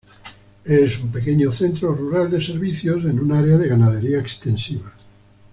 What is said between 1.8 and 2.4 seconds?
rural